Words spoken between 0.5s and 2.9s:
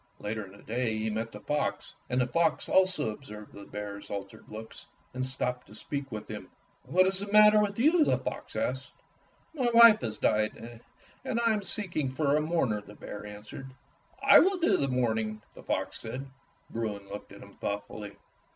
the day he met the fox, and the fox